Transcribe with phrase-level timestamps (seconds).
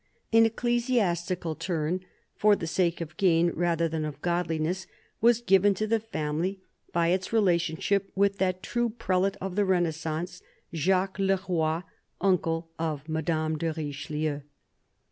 [0.33, 2.01] An ecclesiastical turn—
[2.39, 4.87] for the sake of gain rather than of godliness—
[5.21, 6.59] was given to the family
[6.91, 10.41] by its relationship with that "true prelate of the Renaissance,"
[10.73, 11.83] Jacques Le Roy,
[12.19, 14.41] uncle of Madame de Richelieu.